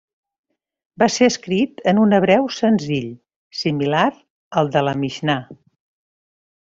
Va 1.03 1.07
ser 1.15 1.25
escrit 1.31 1.83
en 1.91 1.99
un 2.05 2.15
hebreu 2.19 2.47
senzill, 2.61 3.05
similar 3.61 4.07
al 4.63 4.71
de 4.77 4.83
la 4.89 4.95
Mixnà. 5.03 5.37